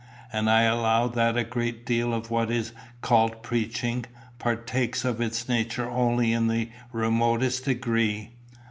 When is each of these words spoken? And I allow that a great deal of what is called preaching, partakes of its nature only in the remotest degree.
And 0.33 0.49
I 0.49 0.63
allow 0.63 1.07
that 1.09 1.37
a 1.37 1.43
great 1.43 1.85
deal 1.85 2.11
of 2.11 2.31
what 2.31 2.49
is 2.49 2.71
called 3.01 3.43
preaching, 3.43 4.03
partakes 4.39 5.05
of 5.05 5.21
its 5.21 5.47
nature 5.47 5.87
only 5.87 6.33
in 6.33 6.47
the 6.47 6.69
remotest 6.91 7.65
degree. 7.65 8.31